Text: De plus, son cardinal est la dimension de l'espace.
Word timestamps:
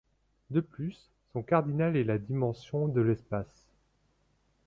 De 0.49 0.61
plus, 0.61 0.99
son 1.31 1.43
cardinal 1.43 1.95
est 1.95 2.03
la 2.03 2.17
dimension 2.17 2.87
de 2.87 3.01
l'espace. 3.01 3.67